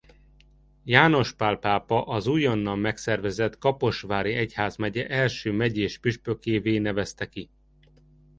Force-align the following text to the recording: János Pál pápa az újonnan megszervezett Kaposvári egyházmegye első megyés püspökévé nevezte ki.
János 0.83 1.33
Pál 1.33 1.57
pápa 1.57 2.03
az 2.05 2.27
újonnan 2.27 2.79
megszervezett 2.79 3.57
Kaposvári 3.57 4.33
egyházmegye 4.33 5.07
első 5.07 5.51
megyés 5.51 5.97
püspökévé 5.99 6.77
nevezte 6.77 7.29
ki. 7.29 7.49